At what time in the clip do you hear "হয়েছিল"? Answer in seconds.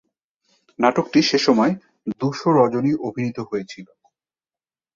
3.49-3.87